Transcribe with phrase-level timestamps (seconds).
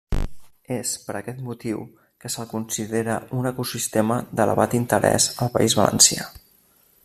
[0.75, 1.83] És per aquest motiu
[2.23, 6.31] que se’l considera un ecosistema d'elevat interès al País Valencià.